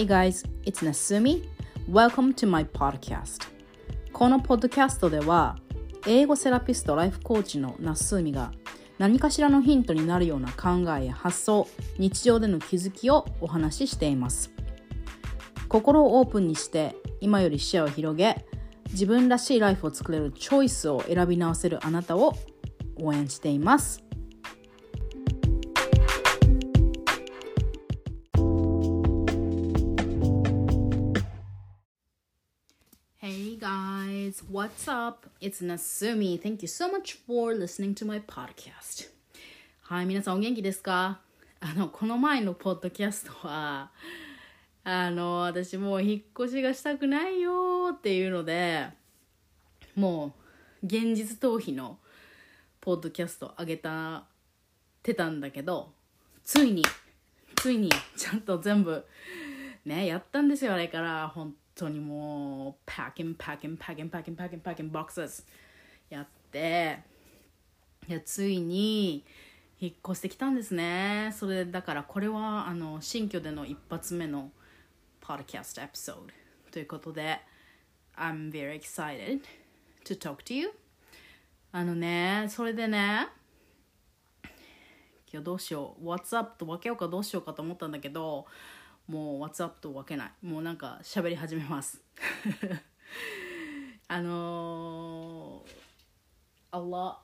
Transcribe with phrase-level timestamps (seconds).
[0.00, 1.46] Hey guys, it's Nasumi.
[1.86, 3.48] Welcome to my podcast.
[4.14, 5.58] このポッドキャストでは、
[6.06, 8.50] 英語セラピスト、ライフコーチのナスミが
[8.96, 11.68] 何かしらのヒントになるような考えや発想、
[11.98, 14.50] 日常での気づきをお話ししています。
[15.68, 18.46] 心をオープンにして今より視野を広げ、
[18.92, 22.32] 自分らしいライフを作れるチョイスを選び直せるあなたを
[22.96, 24.02] 応援しています。
[34.40, 35.28] Guys, what's up?
[35.40, 36.40] It's Nasumi.
[36.40, 39.10] Thank you so much for listening to my podcast.
[39.82, 41.20] はい、皆さんお元気ですか?
[41.60, 43.90] あの、この前のポッドキャストは、
[44.84, 48.88] あの、私もう引っ越しがしたくないよっていうので、
[49.94, 50.34] も
[50.82, 51.98] う現実逃避の
[52.80, 54.24] ポッドキャストあげた、
[55.02, 55.92] てたんだけど、
[56.44, 56.84] ついに、
[57.56, 59.04] ついにちゃんと全部
[59.84, 65.46] ね、やったんですよ、あれから、本当にもう packing packing packing packing packing packing box。
[66.08, 66.98] やって。
[68.08, 69.24] いやついに
[69.78, 71.32] 引っ越してきたんですね。
[71.36, 74.50] それだからこれはあの新居での一発目の
[75.20, 76.22] ポッドキャストエピソード
[76.70, 77.40] ということで
[78.16, 79.40] I'm very excited
[80.04, 80.70] to talk to you
[81.72, 83.28] あのねそれでね
[85.32, 86.04] 今日どうしよう。
[86.04, 88.46] What's up と分けようかどうしようかと思ったんだけど
[89.10, 90.46] もう WhatsApp と分けない。
[90.46, 92.00] もうなんか喋り始めます。
[94.06, 97.16] あのー、a lot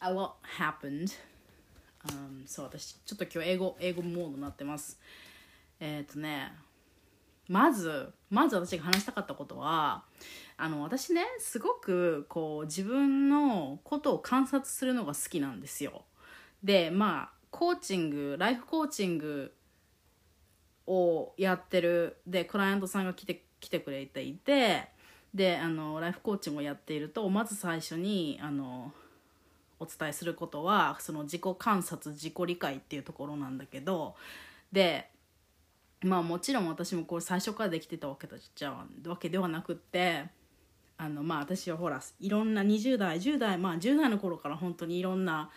[0.00, 1.10] a lot happened、
[2.06, 5.00] um, そう私ちょっと今日英語英語モードになってます。
[5.78, 6.52] えっ、ー、とね
[7.48, 10.04] まずまず私が話したかったことは
[10.58, 16.04] あの私ねすごくこう自分のことを観察するのが好きなんですよ。
[16.62, 19.54] でまあコーチングライフコーチング
[20.90, 22.16] をやってる。
[22.26, 24.88] でクライアントさんが来て来てくれていて
[25.32, 28.92] であのライフコーチもやっているとまず最初にあの
[29.78, 34.16] お伝えすることはその自己観察自己理解っていうところなんだけど
[34.72, 35.08] で
[36.02, 38.26] まあもちろん私もこれ最初からできてたわけ
[38.56, 40.24] じゃわけではなくって
[40.98, 45.50] あのまあ私はほらいろんな20代10代まあ10代の頃から本当にいろんな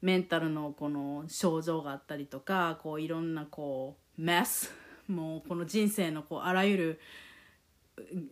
[0.00, 4.72] メンタルのこの症状があったりとかこういろんなこうメス
[5.08, 7.00] もうこの人生のこうあらゆる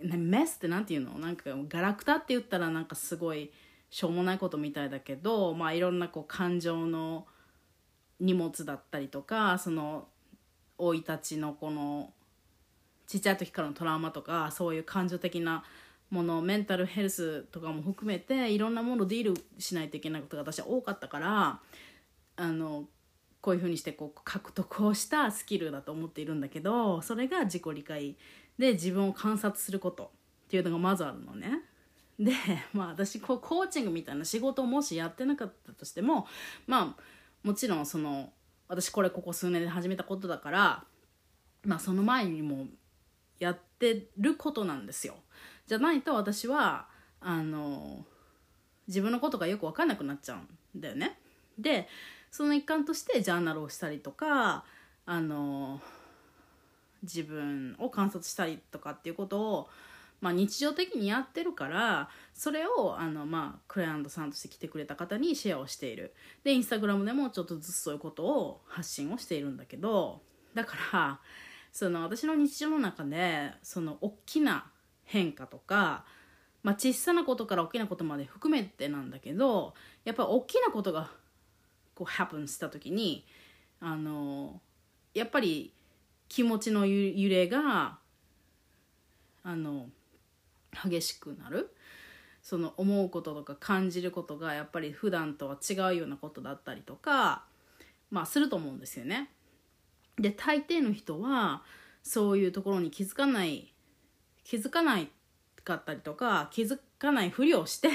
[0.00, 1.18] メスって何て言うの？
[1.18, 3.50] なんかガラクタって言ったらなんかすごい
[3.90, 7.26] しょうもないことみたいだけどまあいろんなこう感情の
[8.20, 10.06] 荷物だったりとかその
[10.78, 12.12] 生い立ちのこの
[13.06, 15.64] ちっちゃい時からのトラウマとかそういう感情的な
[16.10, 21.60] ものメンタルヘルスとかも含めていろんなものをディールしないといけないことが私は多かったから
[22.36, 22.84] あの
[23.46, 28.16] こういうふうにしてこう獲得をしたスキルだと思っているんだけどそれが自己理解
[28.58, 30.10] で自分を観察すること
[30.46, 31.62] っていうのがまずあるのね。
[32.18, 32.32] で
[32.72, 36.26] まあ私こうコーチングみたいな仕事をもしやってなかったとしても
[36.66, 37.02] まあ
[37.44, 38.32] もちろんその
[38.66, 40.84] 私これここ数年で始めたことだから
[41.62, 42.66] まあその前にも
[43.38, 45.14] やってることなんですよ。
[45.68, 46.88] じゃないと私は
[47.20, 48.04] あの
[48.88, 51.20] 自分のことがよく分かんなくなっちゃうんだよね。
[51.56, 51.86] で
[52.36, 54.62] その一環としてジャーナルをしたりとか
[55.06, 55.80] あの
[57.02, 59.68] 自分を観察したりとかっていうことを、
[60.20, 66.12] まあ、日常的にやってるからそれをあの、まあ、クライアントさんとして来てくれた方にシェアをしている。
[66.44, 70.20] でインスタグラムでもちょっとずつそういうことを発信をしているんだけど
[70.52, 71.20] だから
[71.72, 74.66] その私の日常の中でその大きな
[75.04, 76.04] 変化とか、
[76.62, 79.72] まあ、小さなことから大きなことまで含めてなんだけど
[80.04, 81.08] やっぱり大きなことが
[81.96, 83.26] こう happen した時に
[83.80, 84.60] あの
[85.14, 85.72] やっぱり
[86.28, 87.98] 気持ちの揺れが
[89.42, 89.88] あの
[90.84, 91.74] 激しくなる
[92.42, 97.44] その思うこととか感じることがやっぱり普段とは違うようなことだったりとか
[98.10, 99.30] まあすると思うんですよね。
[100.18, 101.62] で大抵の人は
[102.02, 103.72] そういうところに気づかない
[104.44, 105.08] 気づかない
[105.64, 107.88] かったりとか気づかないふりをして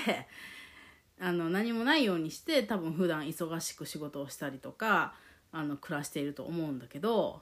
[1.24, 5.14] あの何もないようにして多分普段忙しく仕事をしたりとか
[5.52, 7.42] あの暮らしていると思うんだけど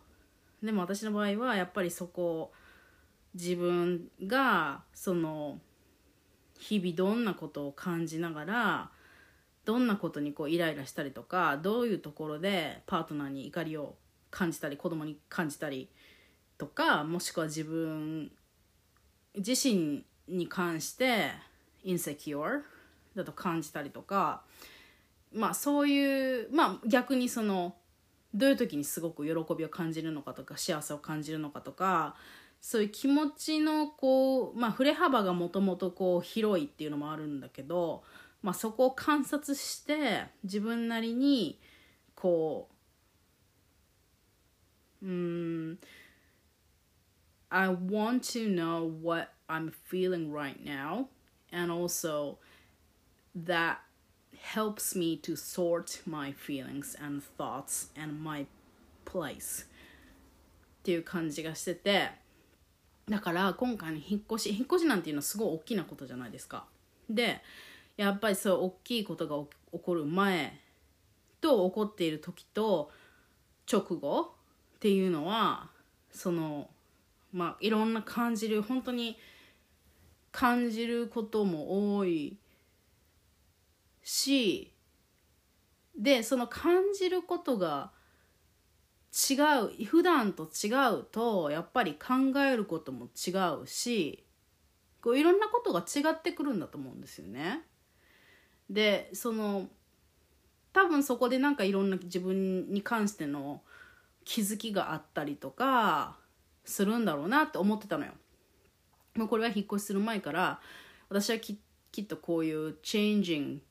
[0.62, 2.52] でも私の場合はやっぱりそこ
[3.34, 5.60] 自分がその
[6.60, 8.90] 日々どんなことを感じながら
[9.64, 13.96] どんなことにこうイライラしたりとかどういうところでパートナーに怒りを
[14.30, 15.90] 感じたり子供に感じたり
[16.58, 18.30] とかもしくは自分
[19.38, 21.30] 自身に関して
[21.86, 22.62] インセキュア
[23.19, 24.44] だと感じたりとか
[25.33, 27.75] まあそういうまあ逆にその
[28.33, 32.16] どういう時にすごく喜びを感じるのかとか幸せを感じるのかとか
[32.62, 38.04] そういう気持ちのこうまあ振れ幅がもともとこう広いっていうのもあるんだけど、
[38.42, 41.60] まあ、そこを観察して自分なりに
[42.15, 42.69] こ
[45.01, 45.80] ううん
[47.50, 51.07] I want to know what I'm feeling right now
[51.51, 52.38] and also
[53.36, 53.78] that
[54.54, 58.46] helps me to sort my feelings and thoughts and my
[59.06, 62.12] place っていう感じがしてて
[63.10, 66.66] だから今回の引っ越し引っ越しなんていうのはすごい大きなことじゃないですか。
[67.10, 67.42] で
[67.98, 69.36] やっぱりそう大きいことが
[69.78, 70.58] 起こる前
[71.42, 72.92] と起こっている時と
[73.72, 74.22] 直後
[74.75, 75.70] っていうのは
[76.12, 76.70] その
[77.34, 79.18] まあいろんな感じる本当に
[80.32, 82.38] 感じることも多い
[84.10, 84.74] し
[85.96, 87.92] でその感じることが
[89.12, 89.36] 違
[89.82, 90.70] う普段と違
[91.00, 94.26] うとやっぱり考えることも違うし
[95.02, 97.62] こういろんなことが違ってくるんだと思うんですよね。
[98.70, 99.68] でその
[100.74, 103.62] 多分そこでなんかいろんな自分に関しての
[104.26, 106.18] 気づきがあったりとか
[106.66, 108.14] するんだろうなって思ってたのよ。
[109.16, 110.62] もうこれは引っ越しする前から
[111.10, 113.69] 私はきっとこういうチェンジング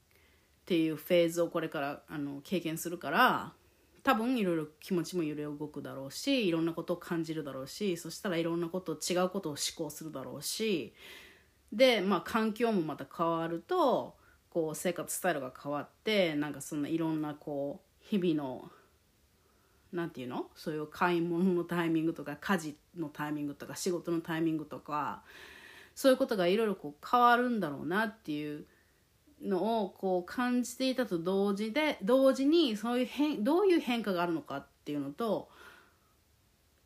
[0.69, 3.55] っていうフェーズをこれからあの経験するから
[4.03, 10.93] 多分いろいろ気持ちも揺れ動くだろうしいろんなことを感じるだろうしそしたらいろんなこと違うことを思考するだろうし
[11.73, 14.15] でまあ環境もまた変わると
[14.51, 18.71] こう生活スタイルが変わってなんかそんないろんなこう日々の
[19.91, 20.51] なんていうの？
[20.55, 25.23] そういう買い物のタイミングとか家事のタイミングとか仕事のタイミングとか
[25.95, 28.67] そういうことがいろいろこう変わるんだろうなっていう
[29.43, 35.49] のをこう感じていたと同時で同時にそういう変どういう変化があるのかっていうのと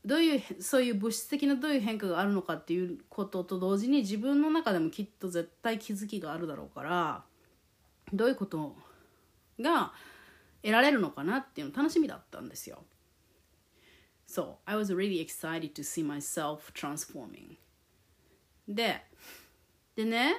[0.04, 7.24] どういうそういう物質的などういう変化があるのかっていうことと同時に自分の中でもきっと絶対気づきがあるだろうから
[8.12, 8.76] どういうこと
[9.60, 9.92] が
[10.62, 12.84] 得られるのかなっていうの楽しみだったんですよ。
[14.28, 17.56] So I was really excited to see myself transforming.
[18.66, 19.02] で、
[19.94, 20.36] でね、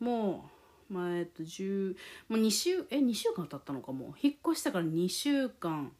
[0.00, 0.53] もう、
[0.88, 1.96] まあ、えっと、10、
[2.28, 4.14] もう2週、え、2週間経ったのかもう。
[4.20, 5.92] 引っ越したから2週間、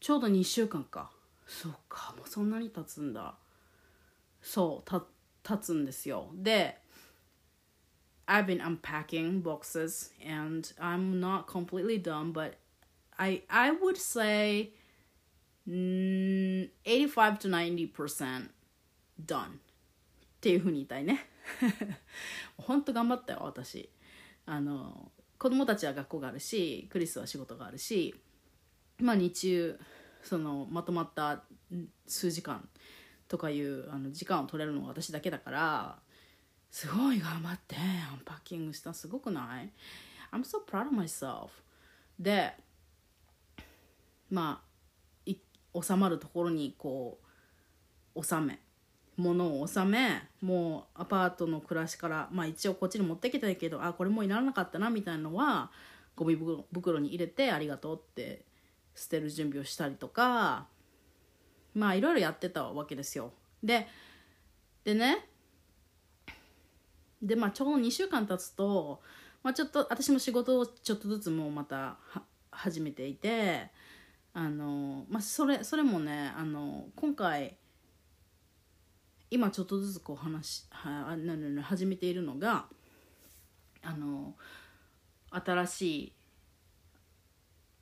[0.00, 1.10] ちょうど2週間か。
[1.46, 3.36] そうか、もうそんなに経つんだ。
[4.40, 5.04] そう、た、
[5.42, 6.30] 経つんですよ。
[6.34, 6.78] で、
[8.26, 12.56] I've been unpacking boxes and I'm not completely done, but
[13.16, 14.72] I I would say
[15.66, 18.50] 85 to 90%
[19.24, 19.50] done っ
[20.40, 21.26] ていうふうに言いたいね
[22.56, 23.90] 本当頑張ったよ私。
[24.46, 28.14] あの子供たちは学校があるしクリスは仕事があるし
[28.98, 29.78] まあ日中
[30.22, 31.44] そのまとまった
[32.06, 32.68] 数時間
[33.28, 35.98] とかいうあの時間を取れるのは私だけだから
[36.70, 38.92] すごい頑張ってアンパッキングした。
[38.92, 39.70] すごくない
[40.32, 41.50] ?I'm so proud of myself
[42.18, 42.54] で
[44.30, 44.68] まあ
[45.82, 47.20] 収まるところにこ
[48.14, 48.58] う収め
[49.18, 55.70] 物を収めもうアパートの暮らしからまあ一応こっちに持ってきたけどあこれもういらなかったなみたいなのは
[56.14, 56.38] ゴミ
[56.72, 58.44] 袋に入れてありがとうって
[58.94, 60.66] 捨てる準備をしたりとか
[61.74, 63.32] まあいろいろやってたわけですよ。
[63.62, 63.88] で
[64.84, 65.26] でね
[67.20, 69.00] でまあちょうど2週間経つと、
[69.42, 71.96] まあ、ちょっと私も仕事をちょっとずつもうまた
[72.52, 73.70] 始めていて
[74.32, 77.56] あのまあそれそれもねあの今回
[79.30, 82.66] 今ちょっとずつこう話はなな始めているのが
[83.82, 84.34] あの
[85.30, 86.12] 新しい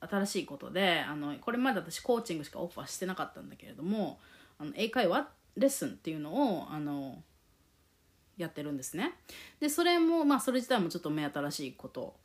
[0.00, 4.18] 新しいことであのこれまで私コーチングしかオファーしてなかったんだけれども
[4.58, 7.22] あの英会話レッスンっていうのをあの
[8.36, 9.14] やってるんですね。
[9.60, 12.16] でそれもまあそれ自体もちょっと目新しいこと。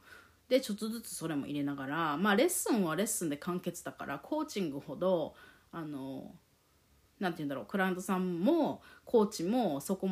[0.50, 5.34] でちょっとずつそれも入れながらまあレッスンはレッスンで完結だからコーチングほど
[5.72, 6.36] あの
[7.22, 10.10] なんて言うんだろうクライアントさんもコーチもそこ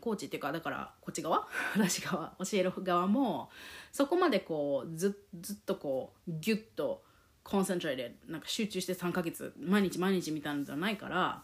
[0.00, 1.46] コーチっていうかだからこっち側？
[1.76, 2.34] 私側？
[2.38, 3.50] 教える側も
[3.92, 7.04] そこまでこうずずっとこうギュッと
[7.42, 11.42] コンセントレーでなんか集中して3ヶ月毎日毎日みたいなのじゃないから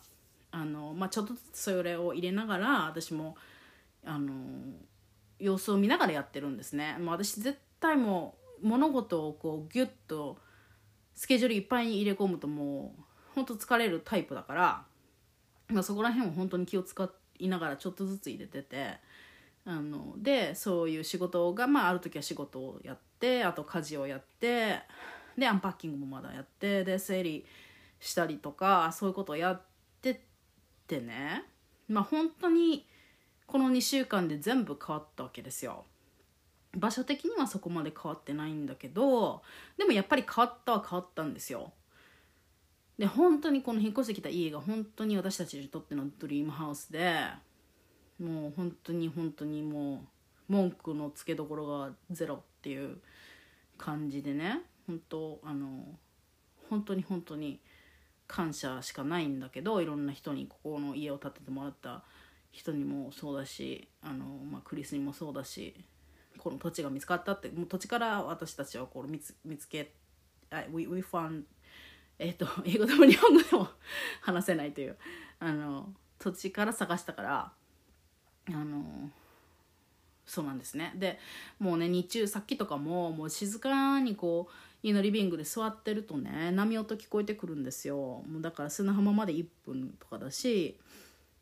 [0.50, 3.36] あの、まあ、ちょっとずつそれを入れながら私も
[4.04, 4.32] あの
[5.38, 6.96] 様子を見ながらやってるんですね。
[7.00, 10.38] まあ、私絶対もう物事をこうギュッと
[11.14, 13.02] スケジュールいっぱいに入れ込むともう
[13.38, 14.82] ほんと疲れるタイプだから、
[15.68, 18.96] まあ、そこら辺を本当に気を使いながらちょっとずつ入れてて
[19.64, 24.80] あのでそういう仕事が、まあ、ある時は仕事をやってあと家事をやって
[25.36, 27.46] でアンパッキングもまだやってで整理
[28.00, 29.62] したりとかそういうことをやっ
[30.02, 30.16] てっ
[30.88, 31.44] てね
[31.88, 32.88] まあ本当に
[33.46, 35.84] この2週間で全部変わったわけですよ。
[36.76, 39.42] 場所的にはそこまで変わってないんだけど
[39.78, 41.72] でもやっぱり変わったは変わったんですよ。
[42.98, 47.14] で本当にこの引っ越してきた家が本当に私たちにとってのドリームハウスで
[48.20, 50.04] もう本当に本当にも
[50.48, 52.98] う文句のつけどころがゼロっていう
[53.76, 55.84] 感じでね本当あの
[56.68, 57.60] 本当に本当に
[58.26, 62.02] 感謝しかないんだけどいろんな人にここの家を建ててもらった
[62.50, 65.74] 人にもそうだしあの、まあ、クリスにもそうだし
[66.38, 69.92] この土地が見つかったってもう土地から私たちはこう見つ見つけ
[70.72, 71.44] we, we found
[72.18, 73.68] えっ、と 英語でも日本語でも
[74.20, 74.96] 話せないという
[75.38, 77.52] あの土地から探したから
[78.46, 79.10] あの
[80.26, 80.92] そうなんですね。
[80.96, 81.18] で
[81.58, 88.24] もうね日中さっきとかももう静かにこう家のリビングで座ってるとね波音聞こえてくるんですよ。
[88.26, 90.78] もうだから砂浜まで1分とかだし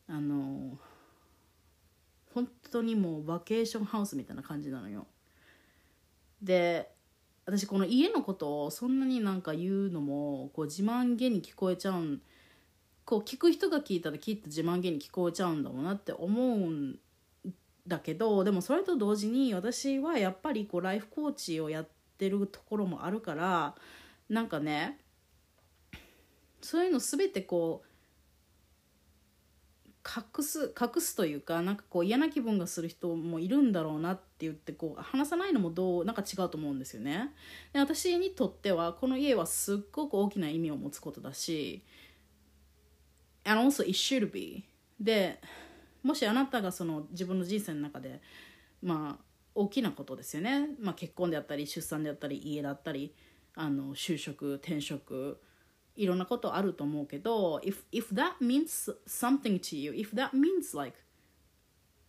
[0.09, 0.79] あの
[2.33, 5.07] 本当にもうバケーションハウスみたいな感じなのよ。
[6.43, 6.96] で
[7.47, 12.21] 私この家のことをそんなになんか言うのもこう自慢げに聞こえちゃうん
[13.05, 16.99] こう聞く人が聞いたらきっと自慢げに聞こえちゃうんだろうなって思うん
[17.87, 21.89] だけどでもそれと同時に私はやっぱりこうライフコーチをやっ
[22.19, 23.77] てるところもあるから
[24.29, 24.99] なんかね
[26.61, 27.96] そういうの全てこう
[30.07, 37.35] 隠す隠すというかなんかこう嫌な気分がする人もいるんだろうなって言ってこう話さないのもどうなんか違うと思うんですよね。
[37.73, 41.83] で私にとってはこの家はすっごく大きな意味を持つことだし
[43.45, 44.65] and also it should be
[45.01, 45.41] で
[46.03, 48.21] もしあなたがその自分の人生の中で
[48.83, 53.15] まあ大きなことですよね、まあ、結婚であったり出産であったり家だったり
[53.55, 55.41] あの就職転職
[55.97, 60.97] いろんなことあると思うけど if, if that means something to you if that means like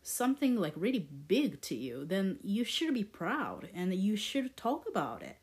[0.04, 4.82] something like really big to you then you should be proud and you should talk
[4.92, 5.36] about it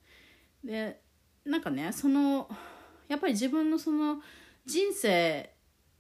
[0.65, 1.01] で
[1.45, 2.49] なんかねその
[3.09, 4.23] やっぱり自分のその
[4.65, 5.51] 人生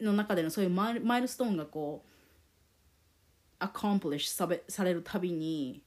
[0.01, 2.05] の中でのそういうマイルマイルストーンがこ
[3.61, 5.83] う accomplish さべされるたびに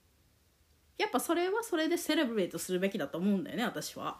[0.97, 4.19] やっぱそれはそれでセレブレートするべきだと思うんだよね私は。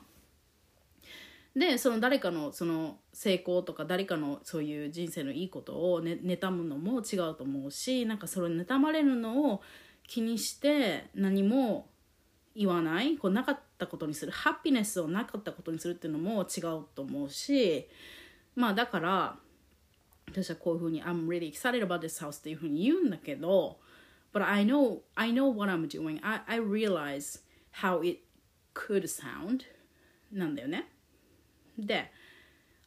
[1.57, 9.61] でその誰かのその成功とか誰かのそういう人生のいいことを、ね、妬むのも違うと思うしなんかそれ妬まれるのを
[10.07, 11.89] 気にして何も
[12.55, 17.87] 言わないこうなかったことにするハッピネスをなかったことにするっていうのも違うと思うし
[18.55, 19.35] まあだから
[20.27, 23.79] 私はこういうふうに「I'm really excited about this house」っていうふうに言うんだけど
[24.31, 26.19] But I know, I know what I'm doing.
[26.21, 27.41] I, I realize
[27.81, 28.19] how it
[28.75, 29.61] could sound
[30.31, 30.91] なんだよね。
[31.77, 32.11] で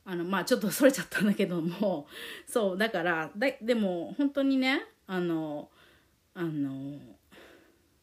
[0.05, 2.07] あのまあちょっとそれちゃったんだけども
[2.47, 5.69] そうだからだでも本当にねあの
[6.35, 6.99] あの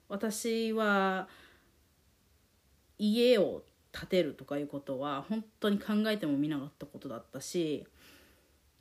[0.09, 1.27] 私は
[2.97, 7.85] 家を建てるとかいうことは本当に考えてもみなかったことだったし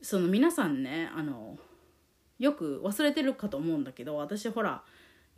[0.03, 1.59] その皆さんねあの
[2.39, 4.83] よく忘れてるかと思うんだけど私ほら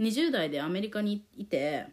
[0.01, 1.87] 20代でアメリカにいて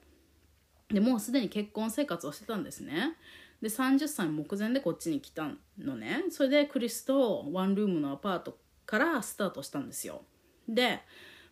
[0.89, 3.15] でもうすでに結婚生活をしてたんですね。
[3.61, 6.25] で30歳目前でこっちに来たのね。
[6.29, 10.23] それでクリスとワンルームのアパートからスタートしたんですよ。
[10.67, 11.01] で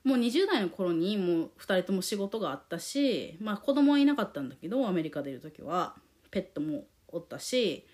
[0.04, 5.96] もう20代の頃にもう2人とも仕事があったしまあ子供はいなかったんだけどアメリカでいる時は
[6.30, 7.88] ペットもおったし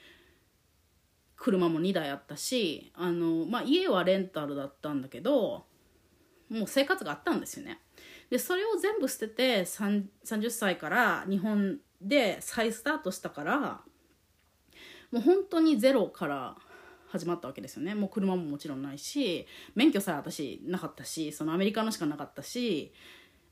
[1.35, 5.65] 車も2台あったしあの、まあ、家はレンタルだったんだけど
[6.49, 7.79] もう生活があったんですよね。
[8.29, 13.81] でそれを全部捨てて30歳から日本で再スタートしたから
[15.11, 16.55] もう本当にゼロから
[17.09, 17.95] 始まったわけですよね。
[17.95, 22.93] もう車ももちろんないし免許さえ私なかったしそのアメリカのしかなかったし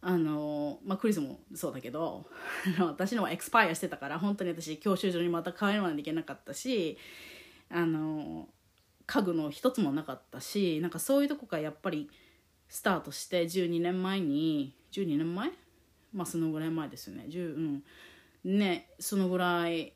[0.01, 2.27] あのまあクリスもそうだけど
[2.79, 6.97] 私のはエクスパイアしてたから本当に私教習所にまた帰らないといけなかったし
[7.69, 8.47] あの
[9.07, 12.09] 家具の一つもなかったしなんかそういうとこからやっぱり
[12.69, 15.51] スタートして12年前に12年前？
[16.13, 17.25] まあそのぐらい前ですよね。
[17.29, 17.83] 10うん。
[18.43, 19.93] ねそのぐらい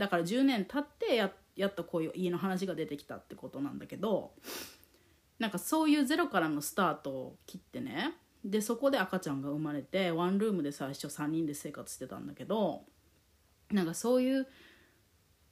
[0.00, 4.32] だから10年経ってややっとこういう家の話が出てきたってことなんだけど
[5.38, 12.84] なんかそういうゼロからのスタートを切ってねでそこで赤ちゃんが生まれてワンルームで最初3人で生活してたんだけど
[13.70, 14.46] なんかそういう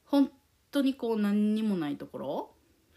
[0.06, 0.30] 本
[0.70, 2.50] 当にこう何にもないところ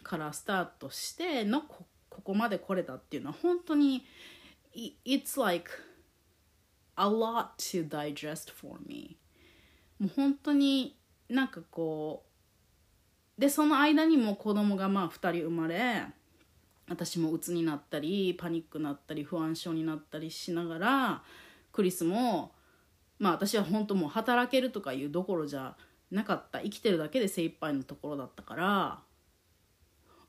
[0.04, 1.86] からスタートしてのこ
[2.24, 4.06] こまで来れたっていうのは本当に
[5.06, 5.70] It's like
[6.96, 9.18] a lot to digest for me
[10.00, 11.01] もう本当に
[11.32, 12.24] なんかこ
[13.38, 16.04] うでその間にも子供がまあ2人生まれ
[16.90, 21.24] 私も鬱になったりパニックになったり不安症になったりしながら
[21.72, 22.52] クリスも
[23.18, 25.76] まあ私は本当もう働けるとかいうどころじゃ
[26.12, 26.60] なかった。
[26.60, 29.00] 生きてるだけで精一杯のところだったから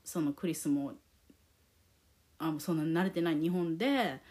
[0.05, 0.93] そのクリスも
[2.39, 4.21] あそんな慣れてない日本で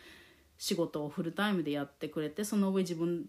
[0.57, 3.27] 仕事をフルタイムでやってくれてその上自分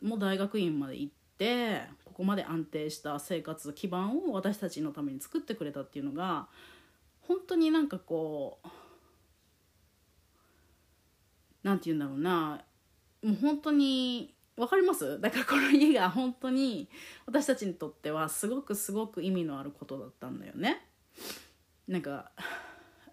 [0.00, 6.48] も大学院まで行ってここまで安定した生活基盤を私たちのために作ってくれたっていうのが
[7.22, 8.68] 本当になんかこう
[11.62, 12.64] なんて言うんだろうな。
[13.22, 15.20] もう本当に分かります？
[15.20, 16.88] だからこの家が本当に
[17.26, 20.86] 私たちにとってはすごくすごく意味のあることだったんだよね。
[21.86, 22.30] なんか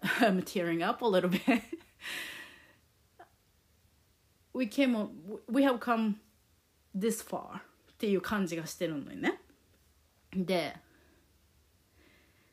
[0.20, 1.40] I'm tearing up a little bit.
[4.54, 5.08] We came
[5.50, 6.14] we have come
[6.94, 7.60] this far.
[7.96, 9.40] っていう感じがしてるのよね。
[10.34, 10.76] で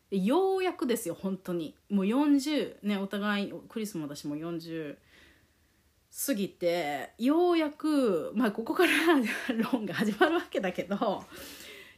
[0.10, 1.76] ようやくですよ本当に。
[1.90, 4.96] もう40ねお互いクリスも私も40
[6.26, 8.92] 過ぎてようやくまあここから
[9.74, 11.26] 論が始まるわけだけど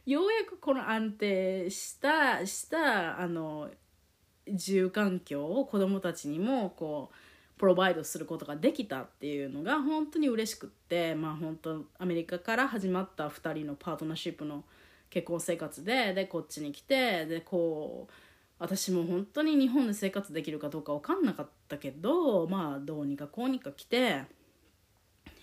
[0.06, 3.70] ようやくこの安定したしたあの
[4.48, 7.14] 住環境を子どもたちにもこう
[7.58, 14.64] プロバイドすることができたっていうのが本当に嬉しくってまあ本当アメリカから始まった2人のパートナーシップの
[15.08, 18.12] 結婚生活ででこっちに来てでこう
[18.58, 24.24] 私も本当に日本で生活できるかどうか分かんなかったけどまあどうにかこうにか来て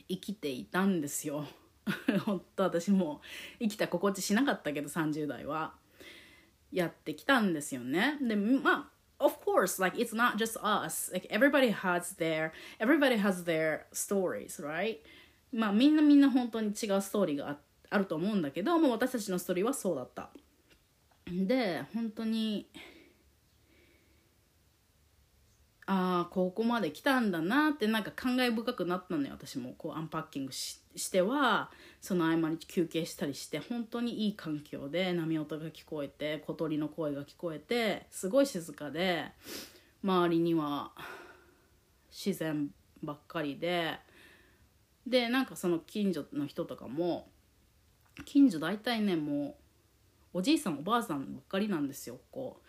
[0.08, 1.46] 生きていたんですよ。
[2.26, 3.22] 本当私も
[3.60, 5.74] 生きた心地しなかったけど30代は
[6.72, 8.18] やってきたんですよね。
[8.22, 8.93] でまあ
[9.54, 11.12] course like it's not just us.
[11.14, 14.98] Like everybody has their everybody has their stories right?
[15.52, 17.58] まあみんなみんな本当に違うストーリーが
[17.90, 20.30] あると思うんだけどもう私たちのストーリーはそうだった。
[21.32, 22.68] で本当に
[25.86, 29.74] ああここまで来たんだなってなんか感慨深くなったのよ私も。
[29.78, 30.80] こうアンパッキングし
[31.12, 31.70] ては。
[32.04, 39.32] その合間に休憩したりして本当にいい環境で波音が聞こえて小鳥の声が聞こえてすごい静かで
[40.04, 40.92] 周りには
[42.12, 42.68] 自然
[43.02, 43.98] ばっかりで
[45.08, 47.30] でなんかその近所の人とかも
[48.26, 49.56] 近所大体ねも
[50.34, 52.64] うおじいさんおばあさんばっかりなんですよこう。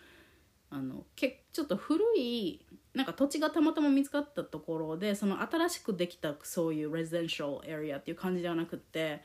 [0.69, 9.21] あのけちょっと古いなんか土地がたまたま見つかったところでその新しくできたそういうレジデンシャルエリアっていう感じではなくって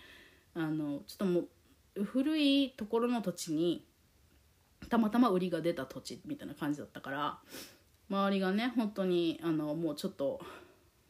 [0.55, 1.41] あのちょっとも
[1.97, 3.87] う古いところの土地に
[4.89, 7.39] たまたま売りが出た土地みたいな感じだったから
[8.11, 10.41] 周りがね本当にあのもうちょっと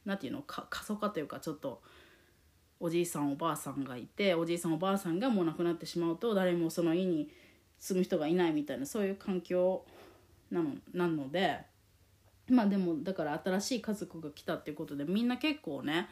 [0.05, 1.81] 何て言うのか過疎化というかちょっと
[2.79, 7.31] おじいさんおばあさんがいておじいさんおばあさんがもう亡くなってしまうと誰もその家に
[7.79, 9.87] 住む人がいないみたいなそういう環境
[10.51, 11.70] なのなので。
[12.51, 16.09] まあでもだから新しい家族が来たっていうことでみんな結構ね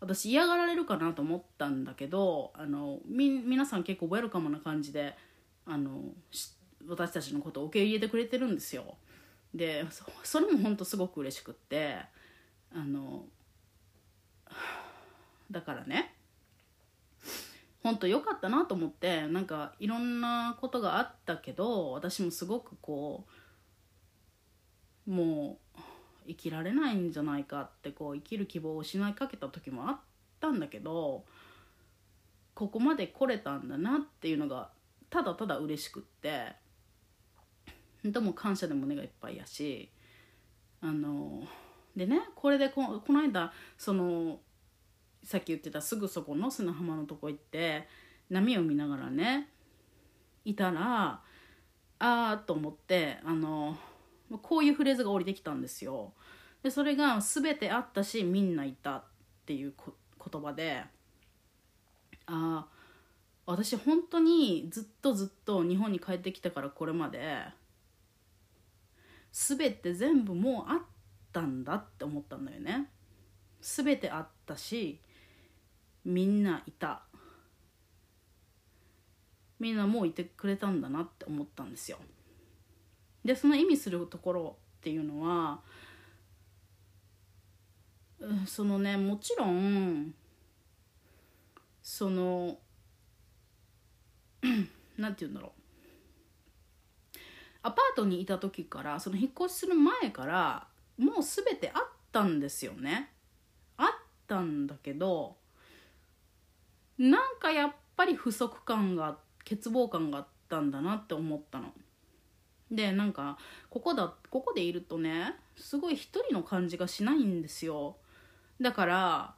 [0.00, 5.16] 私嫌がられるかなと思ったんだけどあのみ皆さん結構ウェルカムな感じで
[5.64, 6.00] あの
[6.86, 8.96] 私たちのことを受け入れてくれてるんですよ。
[9.54, 9.84] で
[10.22, 11.96] それも本当すごく嬉しくって
[12.74, 13.24] あの
[15.50, 16.14] だからね
[17.82, 23.32] 本当良かったなと思ってなんかいろんなことがあったけど私もすごくこう
[25.06, 25.78] もう
[26.26, 30.00] 生きられないんじゃないかってこう生きる希望を失いかけた時もあっ
[30.40, 31.24] たんだけど
[32.54, 34.70] ここまで来れたんだなっていうのが
[35.10, 36.54] ただただ嬉しくって
[38.04, 39.90] でも感謝で胸がいっぱいやし
[40.80, 41.42] あの
[41.96, 44.38] でねこれでここの間その
[45.24, 47.88] さっき言ってたすぐそこの砂浜のとこ行って
[48.30, 49.48] 波を見ながらね
[50.44, 51.20] いたら
[51.98, 53.76] ああと思ってあの
[54.42, 56.12] こういうフレーズが降りてきたんですよ。
[56.62, 59.04] でそれが全てあったしみんないたっ
[59.46, 59.74] ていう
[60.32, 60.82] 言葉で
[62.26, 62.66] ああ
[63.46, 67.44] 私本当にずっとずっと日本に帰ってきてからこれまで
[69.30, 70.82] 全て全部もうあっ
[71.32, 72.90] たんだって思ったんだよね。
[73.60, 75.00] 全てあったし
[76.04, 77.02] みんないた
[79.58, 81.98] みんなもういてくれたんだなって思ったんですよ。
[83.26, 85.60] でその意味するところっていうのは
[88.46, 90.14] そのねもちろん
[91.82, 92.58] その
[94.96, 95.50] 何て言うんだろう
[97.62, 103.10] アパートにいた時からその引っ越しする前からもう全てあったんですよね
[103.76, 103.88] あっ
[104.28, 105.36] たんだけど
[106.96, 111.72] なんかやっぱり不足感が欠乏感があったんだなって思ったの。
[112.70, 113.38] でなんか
[113.70, 117.96] ここだここでいるとねすごい一人の感じがしないんですよ
[118.60, 119.34] だから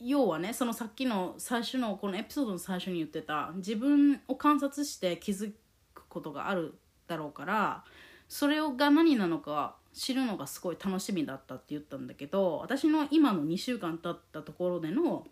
[0.00, 5.52] 要はねそのさっきの最初のこのエピソードの最初に言ってた自分を観察して気づ
[5.94, 6.74] くことがある
[7.06, 7.84] だろうから
[8.28, 15.26] それが何なのか知るのがすごい楽しみだったって言ったんだけど私の今の2週間経ったところでの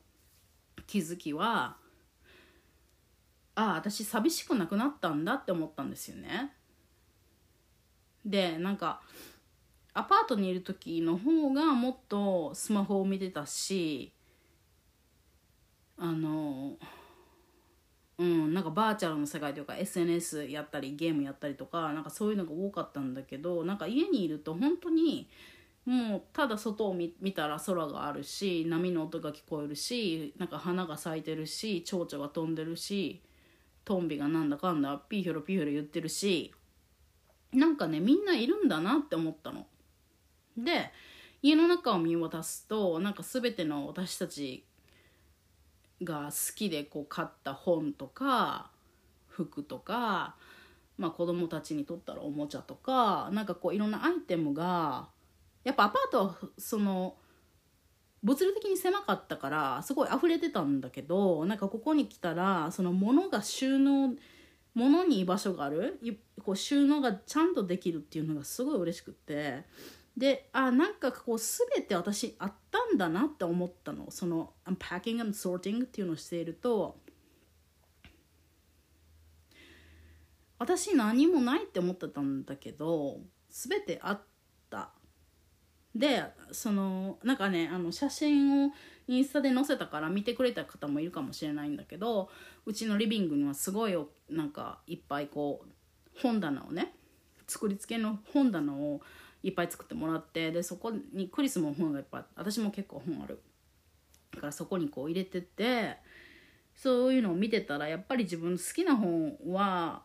[0.86, 1.76] 気づきは
[3.54, 6.52] ああ私寂しくなくなったんだって思ったんですよね。
[8.24, 9.00] でなんか
[9.94, 14.12] アパートにいる時の方がもっとスマホを見てたし
[15.98, 16.76] あの
[18.18, 25.28] うんなんかバーチャルの世界というか SNS やったりゲームやったりとかなんかそういうのが多かったんだけどなんか家にいると本当に
[25.84, 33.20] もうただ外を見たら空があるし波の音が聞こえるしなんか花が咲いてるし蝶々が飛んでるし
[33.84, 36.54] トンビがなんだかんだピーヒョロピーヒョロ言ってるし
[37.52, 39.66] なんかねみんないるんだなって思ったの。
[40.56, 40.90] で
[41.42, 44.64] 家の中を見渡すとなんか全ての私たち
[46.02, 48.70] が好きでこう買った本とか
[49.28, 50.36] 服とか、
[50.98, 55.08] まあ、子供たちにとったらおもちゃとかなんかこういろんなアイテムが
[55.64, 57.16] やっぱアパートはその
[58.22, 64.14] 物理的に狭かったからすごい溢れてたんだけどなんかここに来たらその物が収納
[64.74, 66.00] 物に居場所がある？
[66.42, 69.64] こう収納がちゃんとできるっていうのがすごい嬉しくって。
[70.16, 74.10] であなんかこう全て私あったんだなって思ったの。
[74.10, 76.98] その unpacking and sorting っていうのをしていると。
[80.58, 83.18] 私何もないって思ってたんだけど
[83.50, 84.20] 全てあっ
[84.70, 84.90] た。
[85.94, 88.70] でそのなんかねあの写真を
[89.08, 92.30] インスタで載せたから見てくれた方もいるかもしれないんだけど
[92.64, 93.98] うちのリビングにはすごい
[94.30, 96.94] なんかいっぱいこう本棚をね
[97.46, 99.00] 作り付けの本棚を
[99.42, 103.42] いっぱい作ってもらってでそこにクリスも本がいっぱい私も結構本ある。
[104.34, 105.98] だからそこにこう入れてて
[106.74, 110.02] そういうのを見てたらやっぱり自分の好きな本は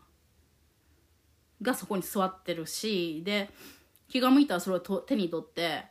[1.61, 3.49] がそこに座ってるしで
[4.09, 5.85] 気が向いたらそれを手に取って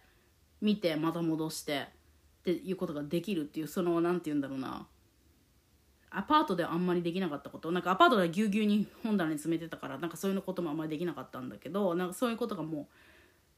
[0.61, 1.89] 見てまた戻して
[2.47, 4.87] っていうことができるっていうその何て言うんだろうな。
[6.11, 7.73] アパートではあんまりできなかったこと。
[7.73, 12.87] なんかアパートではぎゅうぎゅうに本棚に詰めてたからなんかそういうこともあんまりできなかったんだけどなんかそういうことがもう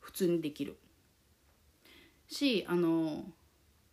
[0.01, 0.79] 普通にできる。
[2.29, 3.25] しあの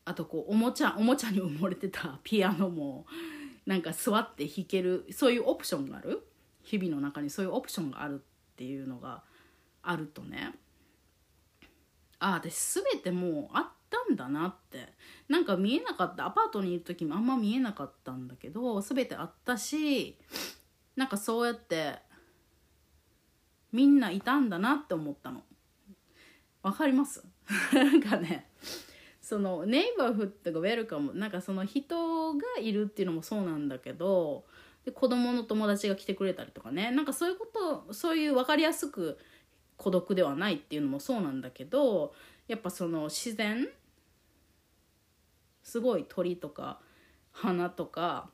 [0.05, 3.05] あとこうおもちゃおもちゃに埋もれてた ピアノも
[3.65, 6.25] なんか座って弾けるそういうオプションがある？
[6.63, 9.23] 日々の中にそういうオプションがあるっていうのが
[9.83, 10.53] あるとね。
[12.19, 14.93] ああ私全てもうあったんだなって。
[15.27, 16.25] なんか見えなかった。
[16.25, 20.17] アパートにいる時もあんま見えなかったんだけど全てあったし
[20.95, 21.95] なんかそうやって
[23.71, 25.43] みんないたんだなって思ったの。
[26.61, 27.23] わかります？
[27.73, 28.49] なんかね
[29.21, 31.13] そのネイバーフッドがウェルカム。
[31.13, 34.45] なんかその人がいるっていうのもそうなんだけど
[34.85, 36.91] で子供の友達が来てくれたりとかね。
[36.91, 37.47] なんかそういうこ
[37.87, 39.17] とそういう分かりやすく
[39.77, 42.13] 孤独ではないっていうのもそうなんだけど
[42.47, 43.67] やっぱその自然
[45.63, 46.79] すごい鳥とか
[47.31, 48.29] 花とか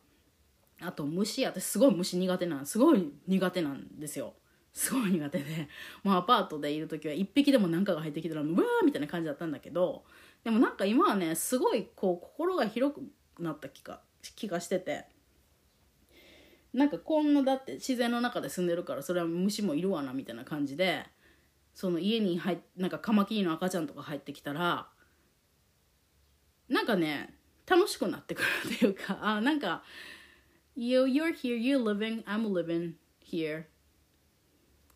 [0.81, 4.33] あと虫私すごい虫苦手なんすごい苦手なんですよ。
[4.73, 5.67] すごい苦手で。
[6.03, 10.03] もうアパートでいる時は1匹でも何かが入ってきたらうわーみたいな感じだったんだけど
[10.43, 13.01] でもなんか今はねすごいこう心が広く
[13.39, 14.01] なった気が
[14.35, 15.05] 気がしてて。
[16.73, 21.05] なんかこんなだって自然の中で住んでるからそれは虫もいるわなみたいな感じで
[21.73, 24.87] その家に入なんかカマキリの赤ちゃんとか入ってきたら
[26.69, 27.33] なんかね
[27.67, 29.83] 楽しくなってくるっていうかあなんか
[30.73, 33.65] You, you're here, you're living, I'm living here.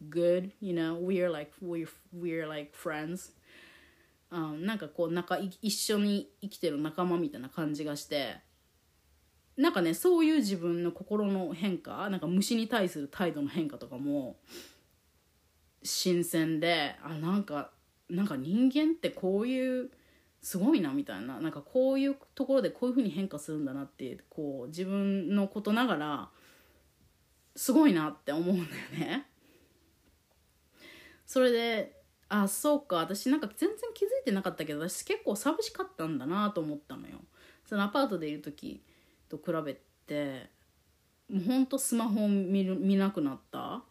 [0.10, 3.34] Good you know we're like we're, we're like friends、
[4.32, 8.38] うん、なんかこう仲一緒に生きてる仲間みたいな感じがして
[9.58, 14.38] なんかねそういう自分の心の変化なんか虫に対する態度の変化とかも
[15.86, 17.72] 新鮮であなんか
[18.10, 19.90] なんか人間ってこういう
[20.42, 21.40] すごいなみたいな。
[21.40, 26.30] なんかこういうところでこういうふうに変化するんだなってこう自分のことながら
[27.56, 29.26] すごいなって思うんだよね。
[31.26, 32.98] それであそうか。
[32.98, 37.20] 私なんか全然気づいてなかったけど私結構寂しかったんだなと思ったのよ。
[37.66, 38.84] そのアパートでいる時
[39.30, 40.52] と比べて
[41.28, 43.84] もうほんとスマホを見る見なくなった。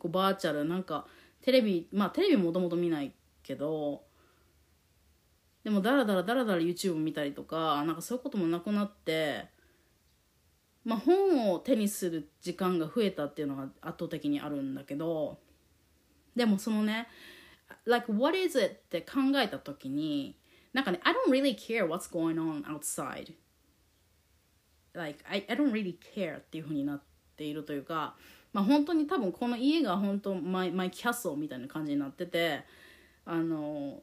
[0.00, 1.06] こうバーチャルなんか
[1.44, 4.02] テレビまあテレビもともと見ないけど
[5.62, 9.52] でもダラダラダラダラ YouTube 見たりとかなんかそういうこともなくなって
[10.84, 15.38] まあ、本を手にする時間が増えたっていうのが圧倒的にあるんだけど
[16.36, 17.08] でもそのね
[17.86, 18.74] like what is it?
[18.74, 20.36] って考えた時に
[20.72, 23.32] なんかね I don't really care what's going on outside.
[24.94, 27.02] Like I, I don't really care っていうふうになっ
[27.36, 28.14] ているというか
[28.54, 32.64] まあ本当に多分この家が本当マイマイキャッスルみたいな感じになってて
[33.26, 34.02] あの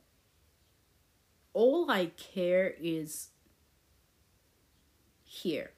[1.55, 3.31] all I care is
[5.25, 5.69] here.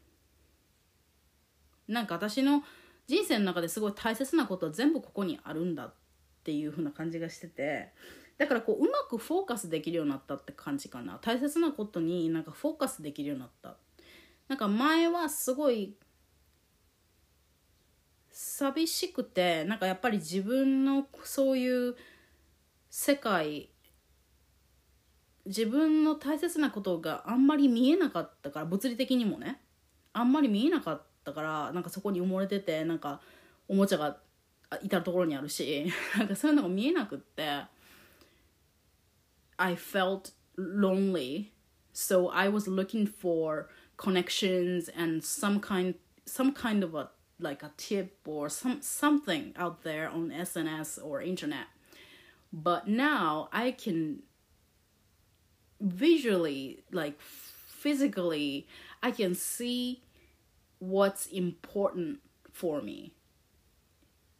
[1.87, 2.63] なんか私の
[3.07, 5.93] 人生の中ですごい大切なことは全部ここにあるんだっ
[6.43, 7.89] ていう風な感じがしてて
[8.37, 11.19] だからこううまくフォーカスできるようになったって感じかな。
[11.21, 13.77] 大切なことになんかフォーカスできるようになった。
[14.47, 15.95] なんか前はすごい
[18.33, 21.95] 寂しくてなんかやっぱり自分のそういう
[22.89, 23.69] 世界
[25.45, 29.61] 自分の大切なことがあんまり見えなかったから物理的にもね
[30.13, 33.21] あんまり見えなかったからなんかそこに埋もれててなんか
[33.67, 34.17] おもちゃが
[34.81, 35.85] 至る所にあるし
[36.17, 37.65] なんかそういうのが見えなくって
[39.57, 41.51] I felt lonely.
[41.93, 45.93] So I was looking for connections and some kind
[46.25, 47.11] some kind of a
[47.42, 51.66] like a tip or some something out there on SNS or internet
[52.52, 54.22] but now I can
[55.80, 58.66] visually like physically
[59.02, 60.02] I can see
[60.78, 62.20] what's important
[62.52, 63.12] for me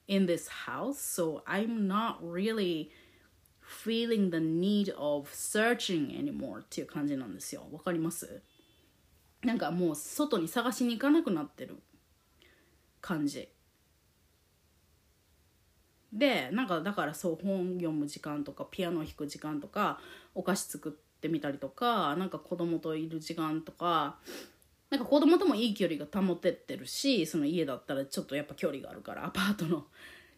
[0.07, 2.91] in this house so i'm not really
[3.61, 8.43] feeling the need of searching anymore っていう感じなんですよわかります
[9.45, 11.77] なんかもう外に探しに行かなくなってる
[13.04, 13.50] 感じ。
[16.14, 20.00] でなんかだからそう本読む時間とかピアノ弾く時間とか
[20.36, 24.18] お菓子作ってみたりとかなんか子供といる時間とか
[24.92, 29.86] なんか子供ともいい距離が保てってるしその家だったらちょっとやっぱ距離があるからアパートの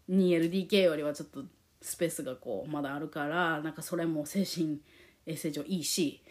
[0.09, 1.43] 2LDK よりはちょっと
[1.81, 4.79] スペースがこうまだあるからなんかそれも精神
[5.25, 6.23] 衛生上いいし。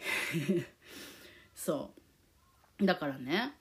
[1.53, 1.93] そ
[2.79, 2.85] う。
[2.85, 3.53] だからね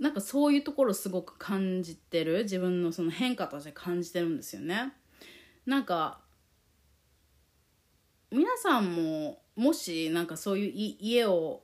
[0.00, 4.94] なんかそういうところすごく感じてる自分のその変化として感じてるんですよね
[5.66, 6.20] なんか
[8.32, 11.62] 皆さんももしなんかそういう家を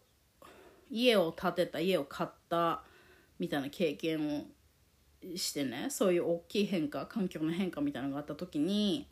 [0.91, 2.83] 家を建てた家を買った
[3.39, 4.45] みたいな経験を
[5.37, 9.09] してねそういう大きい変化環境の変化みたいなのがあった時に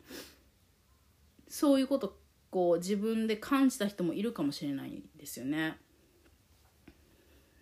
[1.47, 2.17] そういうこと
[2.51, 5.77] こう自分で感じた人もいるかもしれないですよね。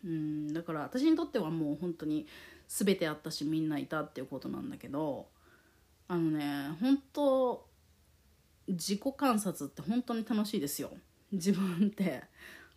[0.04, 2.28] うんだから私にとってはもう本当に
[2.68, 5.28] 全てあったしみんないたっていうことなんだけど
[6.08, 7.66] あのね本当
[8.68, 10.92] 自己観察って本当に楽しいですよ。
[11.32, 12.24] 自分って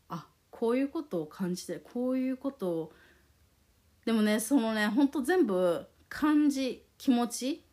[0.08, 2.92] あこういうことを感じてこういうことを
[4.04, 7.64] でもねそのねほんと全部感じ気持ち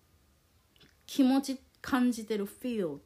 [1.06, 2.98] 気持ち感じてる feel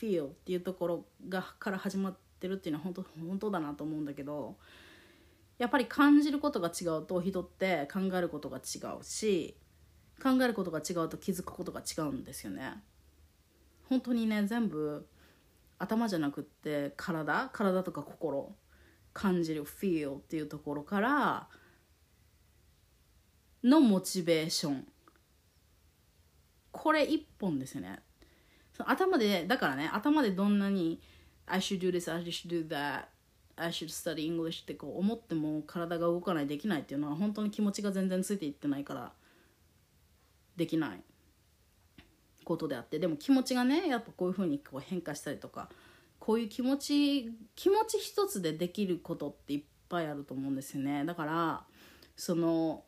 [0.00, 4.56] feel っていうところがから始まってるっていうのは本当本当だなと思うんだけど
[5.62, 9.56] やっぱり感じることが違うと人って考えることが違うし
[10.20, 12.82] 考えることが違うと気づくことが違うんですよね。
[13.88, 15.06] 本当にね全部
[15.78, 18.52] 頭じゃなくって体体とか心
[19.12, 21.48] 感じる feel っていうところから
[23.62, 24.88] のモチベーション
[26.72, 28.00] これ一本ですよね
[28.78, 31.00] 頭でだからね頭でどんなに
[31.46, 33.11] I should do this, I should do that
[33.62, 39.12] I should study English ってこう思っても体が動かないできないっていうのは本当に気持ちが全然ついていってないから
[40.56, 41.02] できない
[42.44, 45.68] ことであってでも気持ちがねやっぱこういうふうにこう変化したりとか
[46.18, 51.04] こういう気持ち気持ち一つでできることっていっぱいあると思うんですよね。
[51.04, 51.64] だから
[52.16, 52.84] その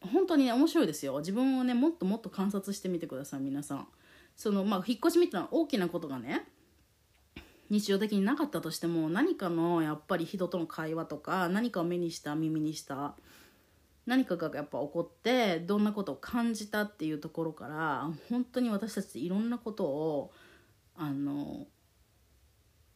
[0.00, 1.18] 本当にね面白いですよ。
[1.18, 3.88] 自分をねもっともっと観察してみてください皆さん。
[4.36, 6.46] そのまあ引っ越しみたいな大きなことがね
[7.72, 13.14] 日常的になかったとしても何かのやっぱり人との会話とか何かを目にした耳にした
[14.04, 20.32] 何かがやっぱ起こってどんなことを感じたっていうところから本当に私たちいろんなことを
[20.96, 21.66] あの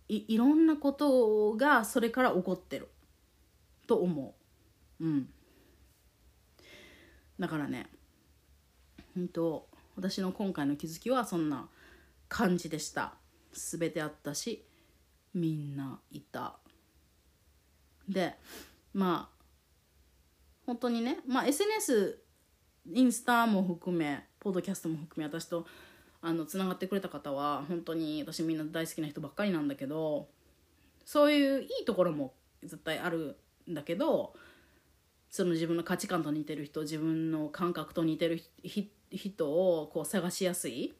[0.08, 2.90] いいろんなことがそれから起こってる。
[3.86, 4.34] と思
[5.00, 5.04] う。
[5.04, 5.28] うん。
[7.40, 7.86] だからね
[9.14, 11.68] 本当私の今回の気づきはそんな
[12.28, 13.14] 感じでした。
[13.56, 14.65] 全てあったし
[15.36, 16.56] みんないた。
[18.08, 18.34] で
[18.94, 19.44] まあ
[20.64, 22.22] 本当にねまあ SNS
[22.92, 25.66] インスタも含めポッドキャストも含め私と
[26.22, 30.28] あのつながってくれた方は本当に私みんな大好きな人ばっかりなんだけど
[31.04, 33.36] そういういいところも絶対ある
[33.68, 34.34] んだけど
[35.28, 38.40] その自分の価値観と似てる人自分の感覚と似てる
[39.10, 40.94] 人をこう探しやすい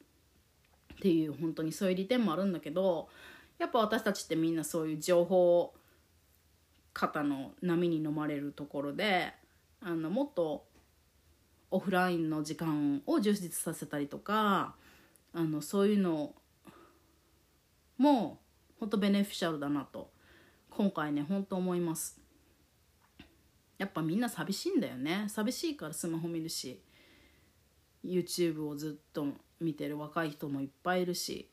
[0.93, 3.09] っていう本当にそういう利点もあるんだけど
[3.59, 5.73] やっぱ私たちってみんなそういう情報
[6.93, 9.33] 方の波に飲まれるところで
[9.81, 10.65] あのもっと
[11.69, 14.75] オフラインの時間を充実させたりとか
[15.33, 16.33] あのそういうの
[17.97, 18.39] も
[18.79, 20.09] 本当ベネフィシャルだなと
[20.69, 22.19] 今回ね本当思います。
[23.77, 25.25] やっぱみんな寂しいんだよね。
[25.27, 26.81] 寂しいからスマホ見るし
[28.03, 29.27] YouTube をずっと
[29.59, 31.49] 見てる若い人もいっぱいいるし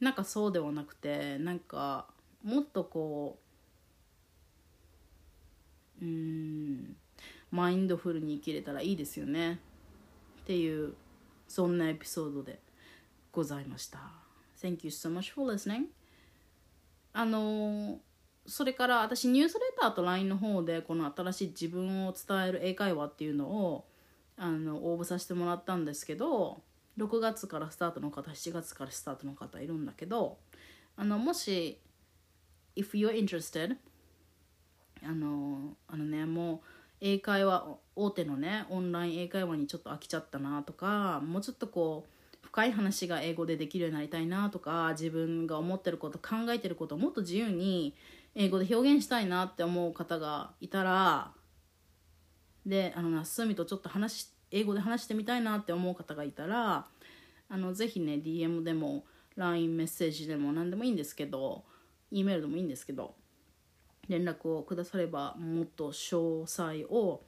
[0.00, 2.06] なんかそうではなくてなんか
[2.44, 3.38] もっとこ
[6.00, 6.96] ううん
[7.50, 9.60] マインドフルに生きれたらいいですよね
[10.42, 10.94] っていう
[11.48, 12.60] そんなエピソードで
[13.32, 13.98] ございました。
[14.60, 15.86] Thank you so much for listening.
[17.12, 17.98] あの
[18.46, 23.86] それから私ニュースレターと LINE の方でこの新しい自分を伝える英会話っていうのを
[24.36, 26.62] あの応募させてもらったんですけど
[26.98, 30.38] 6月からスタートの方7月からスタートの方いるんだけど
[30.96, 31.78] あのもし
[32.76, 33.76] if you're interested
[35.04, 36.60] あのあのねもう
[37.00, 47.94] 英会話大手のねオンライン英会話にちょっと飽きちゃったなとかもうちょっとこう深い話が英語でできるようになりたいなとか自分が思ってること考えてることをもっと自由に
[48.34, 51.30] 英語で表現したいなって思う方がいたら
[52.66, 56.86] であのなすみとちょっと話して英語で話してみたいなって思う方がいたら
[57.48, 59.04] あのぜひね DM でも
[59.36, 61.64] LINE メッセージでも何でもいいんですけど
[62.10, 63.14] E メールでもいいんですけど
[64.08, 67.22] 連絡をくださればもっと詳細を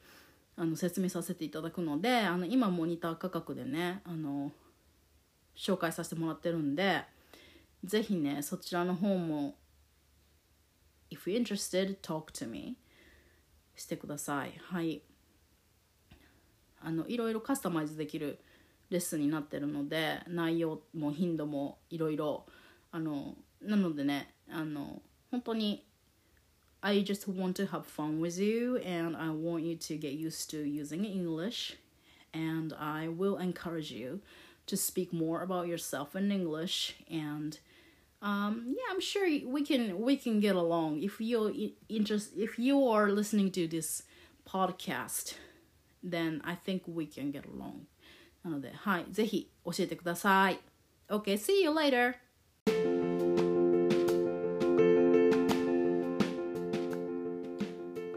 [0.57, 4.53] あの説明させていただくのであの今モニター価格でねあの
[5.57, 7.03] 紹介させてもらってるんで
[7.85, 9.55] ぜひねそちらの方も
[11.11, 12.77] If you're interested, talk to me
[13.75, 14.61] してください。
[14.63, 15.03] はい。
[16.82, 18.40] あのいろいろカスタマイズできる
[18.90, 22.46] レッスンになってるので内容も頻度もいろいろ
[22.92, 25.86] あのなのでねあの本当に
[26.82, 30.52] I just want to have fun with you and I want you to get used
[30.52, 31.78] to using English
[32.32, 34.22] and I will encourage you
[34.68, 37.58] to speak more about yourself in English and
[38.22, 41.52] um, yeah I'm sure we can we can get along if you're
[41.90, 44.04] interest if you are listening to this
[44.48, 45.34] podcast
[46.04, 47.86] then I think we can get along
[48.44, 50.60] なのではいぜひ教えてください
[51.10, 52.16] OK see you later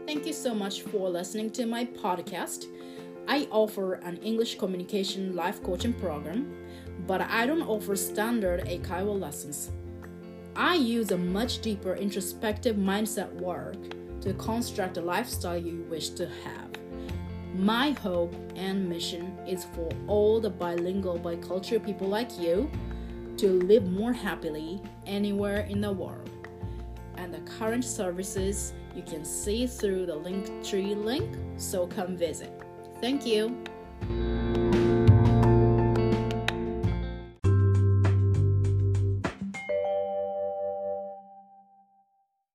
[0.05, 2.65] Thank you so much for listening to my podcast.
[3.27, 6.51] I offer an English communication life coaching program,
[7.05, 9.69] but I don't offer standard Eikaiwa lessons.
[10.55, 13.77] I use a much deeper introspective mindset work
[14.21, 16.69] to construct the lifestyle you wish to have.
[17.54, 22.68] My hope and mission is for all the bilingual, bicultural people like you
[23.36, 26.30] to live more happily anywhere in the world.
[27.16, 32.52] And the current services you can see through the Linktree link, so come visit.
[33.00, 33.64] Thank you.